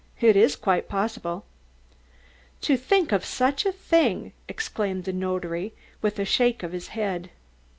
[0.19, 1.45] It is quite possible."
[2.61, 7.29] "To think of such a thing!" exclaimed the notary with a shake of his head.